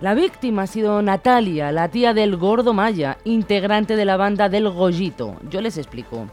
La 0.00 0.14
víctima 0.14 0.62
ha 0.62 0.66
sido 0.68 1.02
Natalia, 1.02 1.72
la 1.72 1.88
tía 1.88 2.14
del 2.14 2.36
gordo 2.36 2.72
Maya, 2.72 3.18
integrante 3.24 3.96
de 3.96 4.04
la 4.04 4.16
banda 4.16 4.48
del 4.48 4.70
Goyito. 4.70 5.34
Yo 5.50 5.60
les 5.60 5.76
explico. 5.76 6.28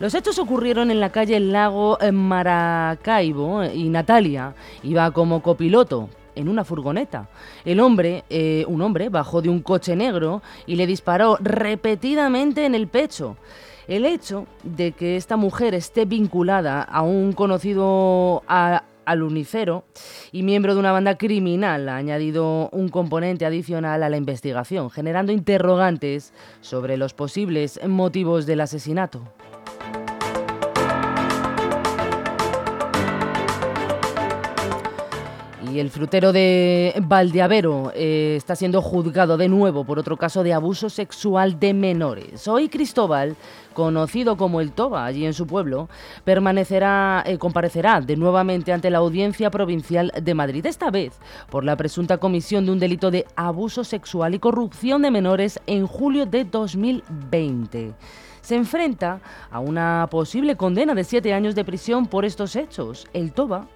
Los 0.00 0.14
hechos 0.14 0.38
ocurrieron 0.38 0.90
en 0.90 1.00
la 1.00 1.12
calle 1.12 1.40
Lago 1.40 1.96
Maracaibo 2.12 3.64
y 3.64 3.88
Natalia 3.88 4.52
iba 4.82 5.10
como 5.12 5.40
copiloto 5.40 6.10
en 6.34 6.50
una 6.50 6.62
furgoneta. 6.62 7.30
El 7.64 7.80
hombre, 7.80 8.24
eh, 8.28 8.66
un 8.68 8.82
hombre, 8.82 9.08
bajó 9.08 9.40
de 9.40 9.48
un 9.48 9.62
coche 9.62 9.96
negro 9.96 10.42
y 10.66 10.76
le 10.76 10.86
disparó 10.86 11.38
repetidamente 11.40 12.66
en 12.66 12.74
el 12.74 12.86
pecho. 12.86 13.38
El 13.88 14.04
hecho 14.04 14.46
de 14.64 14.92
que 14.92 15.16
esta 15.16 15.38
mujer 15.38 15.74
esté 15.74 16.04
vinculada 16.04 16.82
a 16.82 17.00
un 17.00 17.32
conocido 17.32 18.42
unicero 19.22 19.84
y 20.30 20.42
miembro 20.42 20.74
de 20.74 20.80
una 20.80 20.92
banda 20.92 21.16
criminal 21.16 21.88
ha 21.88 21.96
añadido 21.96 22.68
un 22.70 22.90
componente 22.90 23.46
adicional 23.46 24.02
a 24.02 24.10
la 24.10 24.18
investigación, 24.18 24.90
generando 24.90 25.32
interrogantes 25.32 26.34
sobre 26.60 26.98
los 26.98 27.14
posibles 27.14 27.80
motivos 27.88 28.44
del 28.44 28.60
asesinato. 28.60 29.22
Y 35.72 35.80
el 35.80 35.90
frutero 35.90 36.32
de 36.32 36.94
Valdeavero 37.02 37.92
eh, 37.94 38.34
está 38.36 38.56
siendo 38.56 38.80
juzgado 38.80 39.36
de 39.36 39.48
nuevo 39.48 39.84
por 39.84 39.98
otro 39.98 40.16
caso 40.16 40.42
de 40.42 40.54
abuso 40.54 40.88
sexual 40.88 41.60
de 41.60 41.74
menores. 41.74 42.48
Hoy 42.48 42.68
Cristóbal, 42.68 43.36
conocido 43.74 44.36
como 44.36 44.60
el 44.60 44.72
Toba 44.72 45.04
allí 45.04 45.26
en 45.26 45.34
su 45.34 45.46
pueblo, 45.46 45.88
permanecerá, 46.24 47.22
eh, 47.26 47.36
comparecerá 47.36 48.00
de 48.00 48.16
nuevamente 48.16 48.72
ante 48.72 48.88
la 48.88 48.98
Audiencia 48.98 49.50
Provincial 49.50 50.10
de 50.22 50.34
Madrid, 50.34 50.64
esta 50.64 50.90
vez 50.90 51.18
por 51.50 51.64
la 51.64 51.76
presunta 51.76 52.16
comisión 52.16 52.64
de 52.64 52.72
un 52.72 52.78
delito 52.78 53.10
de 53.10 53.26
abuso 53.36 53.84
sexual 53.84 54.34
y 54.34 54.38
corrupción 54.38 55.02
de 55.02 55.10
menores 55.10 55.60
en 55.66 55.86
julio 55.86 56.24
de 56.24 56.44
2020 56.44 57.92
se 58.40 58.56
enfrenta 58.56 59.20
a 59.50 59.60
una 59.60 60.08
posible 60.10 60.56
condena 60.56 60.94
de 60.94 61.04
siete 61.04 61.34
años 61.34 61.54
de 61.54 61.66
prisión 61.66 62.06
por 62.06 62.24
estos 62.24 62.56
hechos. 62.56 63.06
El 63.12 63.32
Toba 63.32 63.66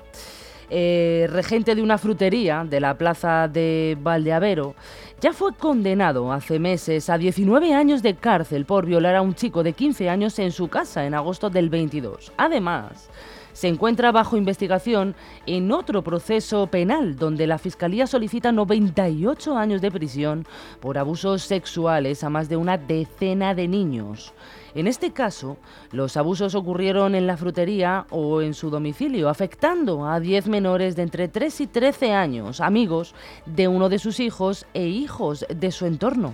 eh, 0.70 1.28
regente 1.30 1.74
de 1.74 1.82
una 1.82 1.98
frutería 1.98 2.64
de 2.68 2.80
la 2.80 2.96
plaza 2.96 3.48
de 3.48 3.96
Valdeavero, 4.00 4.74
ya 5.20 5.32
fue 5.32 5.54
condenado 5.54 6.32
hace 6.32 6.58
meses 6.58 7.08
a 7.08 7.18
19 7.18 7.74
años 7.74 8.02
de 8.02 8.16
cárcel 8.16 8.64
por 8.64 8.86
violar 8.86 9.14
a 9.14 9.22
un 9.22 9.34
chico 9.34 9.62
de 9.62 9.72
15 9.72 10.08
años 10.08 10.38
en 10.38 10.50
su 10.50 10.68
casa 10.68 11.06
en 11.06 11.14
agosto 11.14 11.48
del 11.48 11.68
22. 11.68 12.32
Además, 12.36 13.08
se 13.52 13.68
encuentra 13.68 14.12
bajo 14.12 14.36
investigación 14.36 15.14
en 15.46 15.70
otro 15.72 16.02
proceso 16.02 16.66
penal 16.66 17.16
donde 17.16 17.46
la 17.46 17.58
Fiscalía 17.58 18.06
solicita 18.06 18.50
98 18.50 19.56
años 19.56 19.82
de 19.82 19.90
prisión 19.90 20.46
por 20.80 20.98
abusos 20.98 21.42
sexuales 21.42 22.24
a 22.24 22.30
más 22.30 22.48
de 22.48 22.56
una 22.56 22.78
decena 22.78 23.54
de 23.54 23.68
niños. 23.68 24.32
En 24.74 24.86
este 24.86 25.12
caso, 25.12 25.58
los 25.90 26.16
abusos 26.16 26.54
ocurrieron 26.54 27.14
en 27.14 27.26
la 27.26 27.36
frutería 27.36 28.06
o 28.08 28.40
en 28.40 28.54
su 28.54 28.70
domicilio, 28.70 29.28
afectando 29.28 30.06
a 30.06 30.18
10 30.18 30.48
menores 30.48 30.96
de 30.96 31.02
entre 31.02 31.28
3 31.28 31.60
y 31.60 31.66
13 31.66 32.12
años, 32.14 32.60
amigos 32.60 33.14
de 33.44 33.68
uno 33.68 33.90
de 33.90 33.98
sus 33.98 34.18
hijos 34.18 34.66
e 34.72 34.86
hijos 34.86 35.44
de 35.48 35.70
su 35.70 35.84
entorno. 35.84 36.32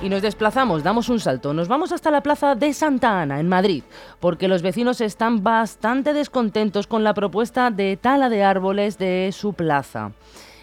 Y 0.00 0.08
nos 0.08 0.22
desplazamos, 0.22 0.82
damos 0.82 1.10
un 1.10 1.20
salto, 1.20 1.52
nos 1.54 1.68
vamos 1.68 1.92
hasta 1.92 2.10
la 2.10 2.22
plaza 2.22 2.56
de 2.56 2.72
Santa 2.72 3.20
Ana, 3.20 3.38
en 3.38 3.48
Madrid, 3.48 3.84
porque 4.18 4.48
los 4.48 4.62
vecinos 4.62 5.00
están 5.00 5.44
bastante 5.44 6.12
descontentos 6.12 6.88
con 6.88 7.04
la 7.04 7.14
propuesta 7.14 7.70
de 7.70 7.96
tala 7.98 8.28
de 8.28 8.42
árboles 8.42 8.98
de 8.98 9.30
su 9.32 9.52
plaza. 9.52 10.10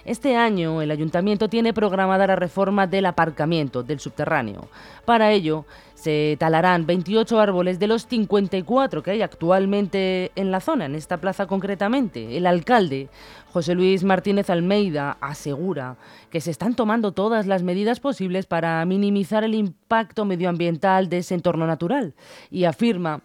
Este 0.06 0.36
año 0.36 0.82
el 0.82 0.92
ayuntamiento 0.92 1.50
tiene 1.50 1.74
programada 1.74 2.28
la 2.28 2.36
reforma 2.36 2.88
del 2.88 3.06
aparcamiento 3.06 3.84
del 3.84 4.00
subterráneo. 4.00 4.68
Para 5.06 5.32
ello 5.32 5.66
se 6.00 6.38
talarán 6.40 6.86
28 6.86 7.40
árboles 7.40 7.78
de 7.78 7.88
los 7.88 8.08
54 8.08 9.04
que 9.04 9.12
hay 9.12 9.22
actualmente 9.22 10.32
en 10.36 10.50
la 10.50 10.62
zona, 10.62 10.86
en 10.86 10.96
esta 10.96 11.18
plaza 11.18 11.46
concretamente. 11.46 12.38
El 12.38 12.48
alcalde, 12.48 13.10
José 13.52 13.76
Luis 13.76 14.06
Martínez 14.06 14.50
Almeida, 14.50 15.18
asegura 15.20 15.98
que 16.30 16.40
se 16.40 16.52
están 16.52 16.76
tomando 16.76 17.12
todas 17.12 17.48
las 17.48 17.64
medidas 17.64 18.00
posibles 18.00 18.46
para 18.46 18.86
minimizar 18.86 19.44
el 19.44 19.56
impacto 19.56 20.24
medioambiental 20.24 21.10
de 21.10 21.18
ese 21.18 21.36
entorno 21.36 21.68
natural 21.68 22.14
y 22.50 22.64
afirma 22.64 23.22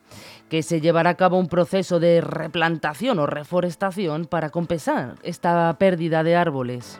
que 0.49 0.64
se 0.64 0.81
llevará 0.81 1.11
a 1.11 1.16
cabo 1.16 1.38
un 1.38 1.49
proceso 1.49 2.00
de 2.00 2.21
replantación 2.21 3.21
o 3.21 3.26
reforestación 3.26 4.26
para 4.26 4.50
compensar 4.50 5.14
esta 5.23 5.76
pérdida 5.78 6.25
de 6.25 6.35
árboles. 6.35 6.99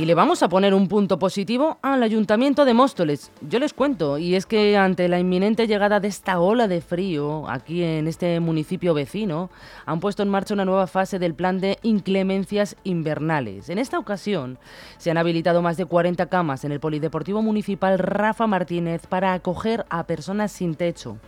Y 0.00 0.06
le 0.06 0.14
vamos 0.14 0.42
a 0.42 0.48
poner 0.48 0.72
un 0.72 0.88
punto 0.88 1.18
positivo 1.18 1.76
al 1.82 2.02
Ayuntamiento 2.02 2.64
de 2.64 2.72
Móstoles. 2.72 3.30
Yo 3.42 3.58
les 3.58 3.74
cuento, 3.74 4.16
y 4.16 4.34
es 4.34 4.46
que 4.46 4.78
ante 4.78 5.10
la 5.10 5.18
inminente 5.20 5.66
llegada 5.66 6.00
de 6.00 6.08
esta 6.08 6.40
ola 6.40 6.68
de 6.68 6.80
frío 6.80 7.46
aquí 7.50 7.82
en 7.82 8.08
este 8.08 8.40
municipio 8.40 8.94
vecino, 8.94 9.50
han 9.84 10.00
puesto 10.00 10.22
en 10.22 10.30
marcha 10.30 10.54
una 10.54 10.64
nueva 10.64 10.86
fase 10.86 11.18
del 11.18 11.34
plan 11.34 11.60
de 11.60 11.78
inclemencias 11.82 12.76
invernales. 12.82 13.68
En 13.68 13.76
esta 13.76 13.98
ocasión 13.98 14.58
se 14.96 15.10
han 15.10 15.18
habilitado 15.18 15.60
más 15.60 15.76
de 15.76 15.84
40 15.84 16.24
camas 16.30 16.64
en 16.64 16.72
el 16.72 16.80
Polideportivo 16.80 17.42
Municipal 17.42 17.98
Rafa 17.98 18.46
Martínez 18.46 19.06
para 19.06 19.34
acoger 19.34 19.84
a 19.90 20.06
personas 20.06 20.50
sin 20.50 20.76
techo. 20.76 21.18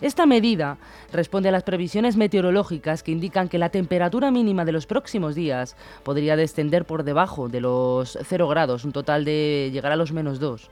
Esta 0.00 0.26
medida 0.26 0.78
responde 1.12 1.48
a 1.48 1.52
las 1.52 1.62
previsiones 1.62 2.16
meteorológicas 2.16 3.02
que 3.02 3.12
indican 3.12 3.48
que 3.48 3.58
la 3.58 3.68
temperatura 3.68 4.30
mínima 4.30 4.64
de 4.64 4.72
los 4.72 4.86
próximos 4.86 5.34
días 5.34 5.76
podría 6.02 6.36
descender 6.36 6.84
por 6.84 7.04
debajo 7.04 7.48
de 7.48 7.60
los 7.60 8.18
0 8.22 8.48
grados, 8.48 8.84
un 8.84 8.92
total 8.92 9.24
de 9.24 9.70
llegar 9.72 9.92
a 9.92 9.96
los 9.96 10.12
menos 10.12 10.40
2. 10.40 10.70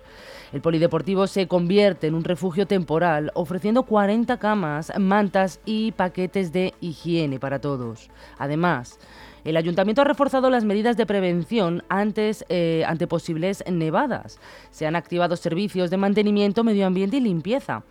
El 0.53 0.61
polideportivo 0.61 1.29
se 1.29 1.47
convierte 1.47 2.09
en 2.09 2.15
un 2.15 2.25
refugio 2.25 2.67
temporal, 2.67 3.31
ofreciendo 3.35 3.85
40 3.85 4.37
camas, 4.39 4.93
mantas 4.99 5.61
y 5.65 5.93
paquetes 5.93 6.53
de 6.53 6.75
higiene 6.81 7.39
para 7.39 7.61
todos. 7.61 8.11
Además, 8.37 8.99
el 9.45 9.57
ayuntamiento 9.57 10.03
ha 10.03 10.05
reforzado 10.05 10.51
las 10.51 10.65
medidas 10.65 10.97
de 10.97 11.07
prevención 11.07 11.85
antes, 11.89 12.45
eh, 12.49 12.85
ante 12.87 13.07
posibles 13.07 13.65
nevadas. 13.71 14.39
Se 14.71 14.87
han 14.87 14.97
activado 14.97 15.37
servicios 15.37 15.91
de 15.91 15.97
mantenimiento, 15.97 16.65
medio 16.65 16.87
ambiente 16.87 17.19
y 17.19 17.21
limpieza 17.21 17.85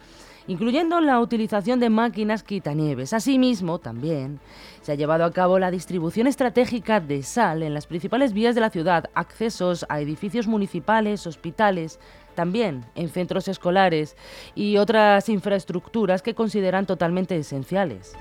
incluyendo 0.48 1.00
la 1.02 1.20
utilización 1.20 1.80
de 1.80 1.90
máquinas 1.90 2.44
quitanieves. 2.44 3.14
Asimismo, 3.14 3.80
también 3.80 4.40
se 4.82 4.92
ha 4.92 4.96
llevado 4.96 5.26
a 5.26 5.32
cabo 5.32 5.60
la 5.60 5.72
distribución 5.72 6.28
estratégica 6.28 7.00
de 7.00 7.24
sal 7.24 7.64
en 7.64 7.74
las 7.74 7.88
principales 7.88 8.34
vías 8.34 8.56
de 8.56 8.62
la 8.62 8.70
ciudad, 8.70 9.10
accesos 9.14 9.86
a 9.90 10.00
edificios 10.00 10.48
municipales, 10.48 11.28
hospitales, 11.28 12.00
también 12.36 12.86
en 12.96 13.10
centros 13.10 13.48
escolares 13.48 14.16
y 14.56 14.78
otras 14.78 15.28
infraestructuras 15.30 16.22
que 16.22 16.36
consideran 16.36 16.86
totalmente 16.86 17.36
esenciales. 17.36 18.16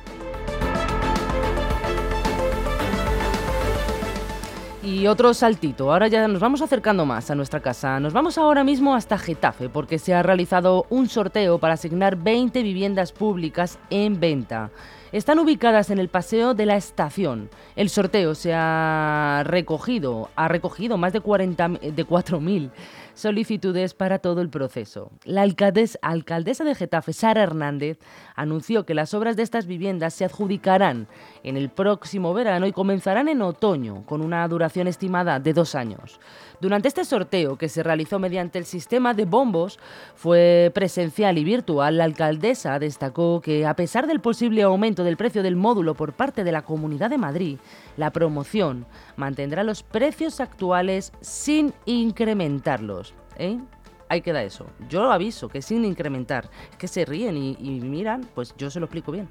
Y 4.88 5.06
otro 5.06 5.34
saltito, 5.34 5.92
ahora 5.92 6.08
ya 6.08 6.26
nos 6.28 6.40
vamos 6.40 6.62
acercando 6.62 7.04
más 7.04 7.30
a 7.30 7.34
nuestra 7.34 7.60
casa. 7.60 8.00
Nos 8.00 8.14
vamos 8.14 8.38
ahora 8.38 8.64
mismo 8.64 8.94
hasta 8.94 9.18
Getafe 9.18 9.68
porque 9.68 9.98
se 9.98 10.14
ha 10.14 10.22
realizado 10.22 10.86
un 10.88 11.10
sorteo 11.10 11.58
para 11.58 11.74
asignar 11.74 12.16
20 12.16 12.62
viviendas 12.62 13.12
públicas 13.12 13.78
en 13.90 14.18
venta. 14.18 14.70
Están 15.12 15.40
ubicadas 15.40 15.90
en 15.90 15.98
el 15.98 16.08
paseo 16.08 16.54
de 16.54 16.64
la 16.64 16.76
estación. 16.76 17.50
El 17.76 17.90
sorteo 17.90 18.34
se 18.34 18.54
ha 18.54 19.42
recogido, 19.44 20.30
ha 20.36 20.48
recogido 20.48 20.96
más 20.96 21.12
de, 21.12 21.20
40, 21.20 21.68
de 21.68 22.06
4.000 22.06 22.70
solicitudes 23.18 23.94
para 23.94 24.20
todo 24.20 24.40
el 24.40 24.48
proceso. 24.48 25.10
La 25.24 25.42
alcaldesa, 25.42 26.64
de 26.64 26.74
Getafe, 26.74 27.12
Sara 27.12 27.42
Hernández, 27.42 27.98
anunció 28.38 28.86
que 28.86 28.94
las 28.94 29.14
obras 29.14 29.36
de 29.36 29.42
estas 29.42 29.66
viviendas 29.66 30.14
se 30.14 30.24
adjudicarán 30.24 31.08
en 31.42 31.56
el 31.56 31.68
próximo 31.70 32.32
verano 32.32 32.66
y 32.66 32.72
comenzarán 32.72 33.28
en 33.28 33.42
otoño, 33.42 34.04
con 34.06 34.22
una 34.22 34.46
duración 34.46 34.86
estimada 34.86 35.40
de 35.40 35.52
dos 35.52 35.74
años. 35.74 36.20
Durante 36.60 36.88
este 36.88 37.04
sorteo, 37.04 37.56
que 37.58 37.68
se 37.68 37.82
realizó 37.82 38.18
mediante 38.18 38.58
el 38.58 38.64
sistema 38.64 39.12
de 39.12 39.24
bombos, 39.24 39.78
fue 40.14 40.70
presencial 40.72 41.36
y 41.36 41.44
virtual, 41.44 41.98
la 41.98 42.04
alcaldesa 42.04 42.78
destacó 42.78 43.40
que, 43.40 43.66
a 43.66 43.74
pesar 43.74 44.06
del 44.06 44.20
posible 44.20 44.62
aumento 44.62 45.02
del 45.02 45.16
precio 45.16 45.42
del 45.42 45.56
módulo 45.56 45.94
por 45.94 46.12
parte 46.12 46.44
de 46.44 46.52
la 46.52 46.62
Comunidad 46.62 47.10
de 47.10 47.18
Madrid, 47.18 47.58
la 47.96 48.12
promoción 48.12 48.86
mantendrá 49.16 49.64
los 49.64 49.82
precios 49.82 50.40
actuales 50.40 51.12
sin 51.20 51.74
incrementarlos. 51.86 53.14
¿eh? 53.36 53.58
Ahí 54.08 54.20
queda 54.20 54.42
eso. 54.42 54.66
Yo 54.88 55.02
lo 55.02 55.12
aviso, 55.12 55.48
que 55.48 55.62
sin 55.62 55.84
incrementar. 55.84 56.50
Que 56.78 56.88
se 56.88 57.04
ríen 57.04 57.36
y, 57.36 57.56
y 57.60 57.80
miran, 57.80 58.28
pues 58.34 58.54
yo 58.56 58.70
se 58.70 58.80
lo 58.80 58.86
explico 58.86 59.12
bien 59.12 59.28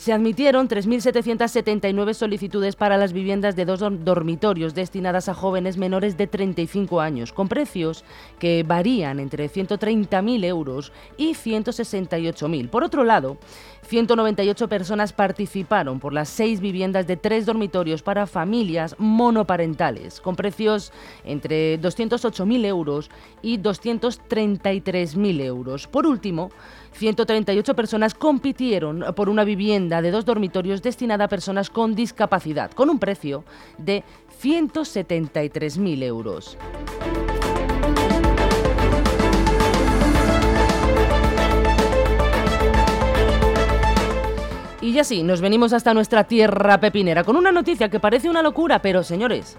se 0.00 0.14
admitieron 0.14 0.66
3.779 0.66 2.14
solicitudes 2.14 2.74
para 2.74 2.96
las 2.96 3.12
viviendas 3.12 3.54
de 3.54 3.66
dos 3.66 3.80
dormitorios 3.80 4.74
destinadas 4.74 5.28
a 5.28 5.34
jóvenes 5.34 5.76
menores 5.76 6.16
de 6.16 6.26
35 6.26 7.02
años, 7.02 7.34
con 7.34 7.48
precios 7.48 8.02
que 8.38 8.62
varían 8.62 9.20
entre 9.20 9.50
130.000 9.50 10.44
euros 10.46 10.90
y 11.18 11.34
168.000. 11.34 12.70
Por 12.70 12.82
otro 12.82 13.04
lado, 13.04 13.36
198 13.90 14.68
personas 14.68 15.12
participaron 15.12 15.98
por 15.98 16.12
las 16.12 16.28
seis 16.28 16.60
viviendas 16.60 17.08
de 17.08 17.16
tres 17.16 17.44
dormitorios 17.44 18.02
para 18.04 18.28
familias 18.28 18.94
monoparentales, 18.98 20.20
con 20.20 20.36
precios 20.36 20.92
entre 21.24 21.80
208.000 21.80 22.66
euros 22.66 23.10
y 23.42 23.58
233.000 23.58 25.40
euros. 25.40 25.88
Por 25.88 26.06
último, 26.06 26.50
138 26.92 27.74
personas 27.74 28.14
compitieron 28.14 29.04
por 29.16 29.28
una 29.28 29.42
vivienda 29.42 30.00
de 30.02 30.12
dos 30.12 30.24
dormitorios 30.24 30.82
destinada 30.82 31.24
a 31.24 31.28
personas 31.28 31.68
con 31.68 31.96
discapacidad, 31.96 32.70
con 32.70 32.90
un 32.90 33.00
precio 33.00 33.42
de 33.76 34.04
173.000 34.40 36.02
euros. 36.04 36.56
Y 44.82 44.92
ya 44.92 45.04
sí, 45.04 45.22
nos 45.22 45.42
venimos 45.42 45.74
hasta 45.74 45.92
nuestra 45.92 46.24
tierra 46.24 46.80
pepinera 46.80 47.22
con 47.22 47.36
una 47.36 47.52
noticia 47.52 47.90
que 47.90 48.00
parece 48.00 48.30
una 48.30 48.42
locura, 48.42 48.80
pero 48.80 49.02
señores, 49.02 49.58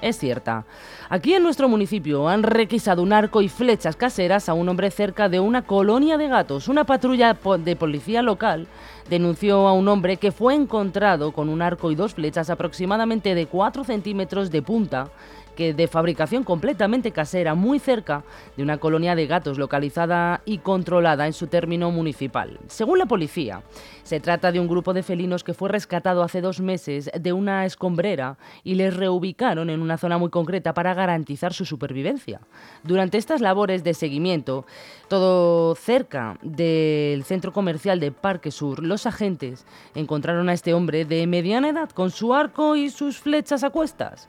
es 0.00 0.16
cierta. 0.16 0.66
Aquí 1.08 1.34
en 1.34 1.42
nuestro 1.42 1.68
municipio 1.68 2.28
han 2.28 2.44
requisado 2.44 3.02
un 3.02 3.12
arco 3.12 3.42
y 3.42 3.48
flechas 3.48 3.96
caseras 3.96 4.48
a 4.48 4.54
un 4.54 4.68
hombre 4.68 4.92
cerca 4.92 5.28
de 5.28 5.40
una 5.40 5.62
colonia 5.62 6.16
de 6.16 6.28
gatos. 6.28 6.68
Una 6.68 6.84
patrulla 6.84 7.36
de 7.58 7.76
policía 7.76 8.22
local 8.22 8.68
denunció 9.10 9.66
a 9.66 9.72
un 9.72 9.88
hombre 9.88 10.16
que 10.16 10.30
fue 10.30 10.54
encontrado 10.54 11.32
con 11.32 11.48
un 11.48 11.60
arco 11.60 11.90
y 11.90 11.96
dos 11.96 12.14
flechas 12.14 12.48
aproximadamente 12.48 13.34
de 13.34 13.46
4 13.46 13.82
centímetros 13.82 14.52
de 14.52 14.62
punta 14.62 15.10
que 15.56 15.74
de 15.74 15.88
fabricación 15.88 16.44
completamente 16.44 17.10
casera, 17.10 17.54
muy 17.54 17.78
cerca 17.78 18.24
de 18.56 18.62
una 18.62 18.78
colonia 18.78 19.14
de 19.14 19.26
gatos 19.26 19.58
localizada 19.58 20.42
y 20.44 20.58
controlada 20.58 21.26
en 21.26 21.32
su 21.32 21.46
término 21.46 21.90
municipal. 21.90 22.58
Según 22.68 22.98
la 22.98 23.06
policía, 23.06 23.62
se 24.02 24.20
trata 24.20 24.52
de 24.52 24.60
un 24.60 24.68
grupo 24.68 24.92
de 24.94 25.02
felinos 25.02 25.44
que 25.44 25.54
fue 25.54 25.68
rescatado 25.68 26.22
hace 26.22 26.40
dos 26.40 26.60
meses 26.60 27.10
de 27.18 27.32
una 27.32 27.64
escombrera 27.64 28.36
y 28.64 28.74
les 28.74 28.96
reubicaron 28.96 29.70
en 29.70 29.80
una 29.80 29.98
zona 29.98 30.18
muy 30.18 30.30
concreta 30.30 30.74
para 30.74 30.94
garantizar 30.94 31.52
su 31.52 31.64
supervivencia. 31.64 32.40
Durante 32.82 33.18
estas 33.18 33.40
labores 33.40 33.84
de 33.84 33.94
seguimiento, 33.94 34.66
todo 35.08 35.74
cerca 35.74 36.38
del 36.42 37.24
centro 37.24 37.52
comercial 37.52 38.00
de 38.00 38.12
Parque 38.12 38.50
Sur, 38.50 38.82
los 38.82 39.06
agentes 39.06 39.66
encontraron 39.94 40.48
a 40.48 40.52
este 40.52 40.74
hombre 40.74 41.04
de 41.04 41.26
mediana 41.26 41.68
edad 41.68 41.90
con 41.90 42.10
su 42.10 42.34
arco 42.34 42.76
y 42.76 42.90
sus 42.90 43.18
flechas 43.18 43.64
a 43.64 43.70
cuestas. 43.70 44.28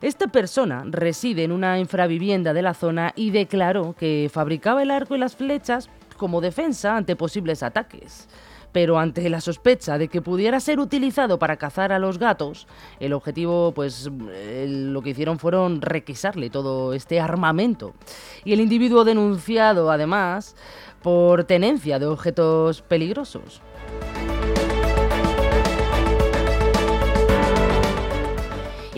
Esta 0.00 0.28
persona 0.28 0.84
reside 0.86 1.42
en 1.42 1.50
una 1.50 1.80
infravivienda 1.80 2.52
de 2.52 2.62
la 2.62 2.74
zona 2.74 3.12
y 3.16 3.30
declaró 3.30 3.94
que 3.98 4.30
fabricaba 4.32 4.82
el 4.82 4.92
arco 4.92 5.16
y 5.16 5.18
las 5.18 5.34
flechas 5.34 5.90
como 6.16 6.40
defensa 6.40 6.96
ante 6.96 7.16
posibles 7.16 7.64
ataques. 7.64 8.28
Pero 8.70 8.98
ante 8.98 9.28
la 9.28 9.40
sospecha 9.40 9.98
de 9.98 10.08
que 10.08 10.22
pudiera 10.22 10.60
ser 10.60 10.78
utilizado 10.78 11.38
para 11.38 11.56
cazar 11.56 11.90
a 11.90 11.98
los 11.98 12.18
gatos, 12.18 12.68
el 13.00 13.12
objetivo, 13.12 13.72
pues 13.72 14.08
lo 14.08 15.02
que 15.02 15.10
hicieron 15.10 15.38
fueron 15.38 15.80
requisarle 15.80 16.50
todo 16.50 16.92
este 16.92 17.18
armamento. 17.18 17.94
Y 18.44 18.52
el 18.52 18.60
individuo 18.60 19.04
denunciado, 19.04 19.90
además, 19.90 20.54
por 21.02 21.44
tenencia 21.44 21.98
de 21.98 22.06
objetos 22.06 22.82
peligrosos. 22.82 23.62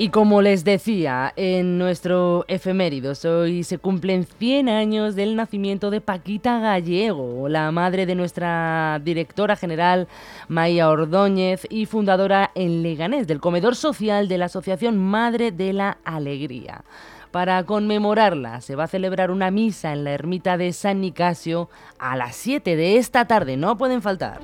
Y 0.01 0.09
como 0.09 0.41
les 0.41 0.65
decía 0.65 1.31
en 1.37 1.77
nuestro 1.77 2.47
efeméridos, 2.49 3.27
hoy 3.27 3.65
se 3.65 3.77
cumplen 3.77 4.25
100 4.25 4.71
años 4.71 5.15
del 5.15 5.37
nacimiento 5.37 5.91
de 5.91 6.01
Paquita 6.01 6.59
Gallego, 6.59 7.51
la 7.51 7.71
madre 7.71 8.07
de 8.07 8.15
nuestra 8.15 8.99
directora 9.05 9.57
general 9.57 10.09
Maya 10.49 10.89
Ordóñez 10.89 11.67
y 11.69 11.85
fundadora 11.85 12.51
en 12.55 12.83
Leganés 12.83 13.27
del 13.27 13.41
comedor 13.41 13.77
social 13.77 14.27
de 14.27 14.39
la 14.39 14.47
Asociación 14.47 14.97
Madre 14.97 15.53
de 15.53 15.75
la 15.75 15.99
Alegría. 16.03 16.83
Para 17.31 17.63
conmemorarla 17.65 18.63
se 18.63 18.77
va 18.77 18.85
a 18.85 18.89
celebrar 18.89 19.31
una 19.31 19.51
misa 19.51 19.93
en 19.93 20.05
la 20.05 20.13
ermita 20.13 20.57
de 20.57 20.73
San 20.73 21.03
Nicasio 21.03 21.69
a 21.99 22.17
las 22.17 22.37
7 22.37 22.75
de 22.75 22.97
esta 22.97 23.27
tarde, 23.27 23.59
no 23.59 23.77
pueden 23.77 24.01
faltar. 24.01 24.41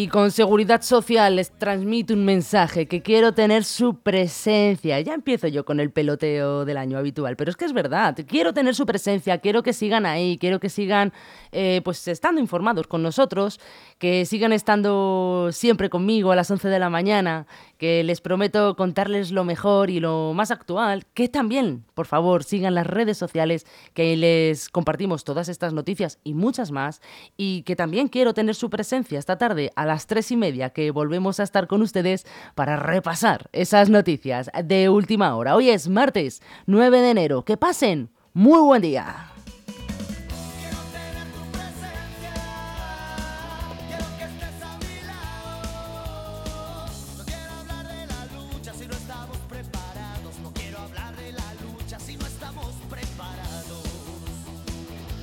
Y 0.00 0.06
con 0.06 0.30
seguridad 0.30 0.82
social 0.82 1.34
les 1.34 1.50
transmito 1.50 2.14
un 2.14 2.24
mensaje 2.24 2.86
que 2.86 3.02
quiero 3.02 3.34
tener 3.34 3.64
su 3.64 3.98
presencia. 3.98 5.00
Ya 5.00 5.12
empiezo 5.12 5.48
yo 5.48 5.64
con 5.64 5.80
el 5.80 5.90
peloteo 5.90 6.64
del 6.64 6.76
año 6.76 6.98
habitual, 6.98 7.34
pero 7.34 7.50
es 7.50 7.56
que 7.56 7.64
es 7.64 7.72
verdad. 7.72 8.16
Quiero 8.28 8.54
tener 8.54 8.76
su 8.76 8.86
presencia, 8.86 9.38
quiero 9.38 9.64
que 9.64 9.72
sigan 9.72 10.06
ahí, 10.06 10.38
quiero 10.38 10.60
que 10.60 10.68
sigan 10.68 11.12
eh, 11.50 11.80
pues 11.82 12.06
estando 12.06 12.40
informados 12.40 12.86
con 12.86 13.02
nosotros, 13.02 13.58
que 13.98 14.24
sigan 14.24 14.52
estando 14.52 15.48
siempre 15.50 15.90
conmigo 15.90 16.30
a 16.30 16.36
las 16.36 16.48
11 16.48 16.68
de 16.68 16.78
la 16.78 16.90
mañana, 16.90 17.48
que 17.76 18.04
les 18.04 18.20
prometo 18.20 18.76
contarles 18.76 19.32
lo 19.32 19.42
mejor 19.42 19.90
y 19.90 19.98
lo 19.98 20.32
más 20.32 20.52
actual, 20.52 21.06
que 21.12 21.28
también, 21.28 21.84
por 21.94 22.06
favor, 22.06 22.44
sigan 22.44 22.76
las 22.76 22.86
redes 22.86 23.18
sociales, 23.18 23.66
que 23.94 24.16
les 24.16 24.68
compartimos 24.68 25.24
todas 25.24 25.48
estas 25.48 25.72
noticias 25.72 26.20
y 26.22 26.34
muchas 26.34 26.70
más, 26.70 27.00
y 27.36 27.62
que 27.62 27.74
también 27.74 28.06
quiero 28.06 28.32
tener 28.32 28.54
su 28.54 28.70
presencia 28.70 29.18
esta 29.18 29.38
tarde 29.38 29.72
las 29.88 30.06
tres 30.06 30.30
y 30.30 30.36
media, 30.36 30.70
que 30.70 30.90
volvemos 30.92 31.40
a 31.40 31.42
estar 31.42 31.66
con 31.66 31.82
ustedes 31.82 32.26
para 32.54 32.76
repasar 32.76 33.50
esas 33.52 33.90
noticias 33.90 34.50
de 34.64 34.88
última 34.88 35.34
hora. 35.34 35.56
Hoy 35.56 35.70
es 35.70 35.88
martes 35.88 36.40
9 36.66 37.00
de 37.00 37.10
enero. 37.10 37.44
Que 37.44 37.56
pasen 37.56 38.10
muy 38.32 38.60
buen 38.60 38.82
día. 38.82 39.37